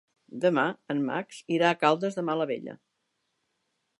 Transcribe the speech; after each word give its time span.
Demà 0.45 0.63
en 0.93 1.03
Max 1.09 1.41
irà 1.57 1.69
a 1.71 1.77
Caldes 1.83 2.19
de 2.19 2.25
Malavella. 2.31 2.77